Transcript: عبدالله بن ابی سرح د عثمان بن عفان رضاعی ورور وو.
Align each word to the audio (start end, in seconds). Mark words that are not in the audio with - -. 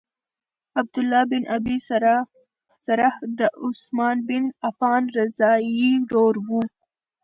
عبدالله 0.79 1.21
بن 1.31 1.43
ابی 1.57 1.77
سرح 2.87 3.13
د 3.39 3.39
عثمان 3.65 4.17
بن 4.29 4.43
عفان 4.67 5.01
رضاعی 5.17 5.91
ورور 6.05 6.35
وو. 6.47 6.61